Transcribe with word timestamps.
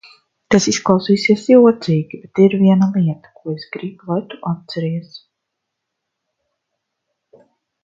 Tas 0.53 0.67
izklausīsies 0.69 1.43
jocīgi, 1.51 2.19
bet 2.23 2.41
ir 2.45 2.55
viena 2.63 2.87
lieta, 2.95 3.31
ko 3.41 3.55
es 3.59 3.69
gribu, 3.77 4.09
lai 4.13 4.25
tu 4.33 4.41
atceries. 4.55 5.23